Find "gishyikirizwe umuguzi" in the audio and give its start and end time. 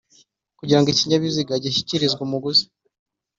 1.63-2.65